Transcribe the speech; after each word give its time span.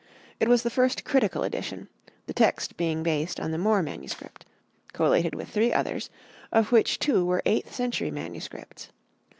It 0.39 0.47
was 0.47 0.63
the 0.63 0.71
first 0.71 1.03
critical 1.05 1.43
edition, 1.43 1.87
the 2.25 2.33
text 2.33 2.75
being 2.75 3.03
based 3.03 3.39
on 3.39 3.51
the 3.51 3.59
Moore 3.59 3.83
MS. 3.83 4.15
collated 4.93 5.35
with 5.35 5.49
three 5.49 5.71
others, 5.71 6.09
of 6.51 6.71
which 6.71 6.97
two 6.97 7.23
were 7.23 7.43
eighth 7.45 7.71
century 7.71 8.09
MSS. 8.09 8.89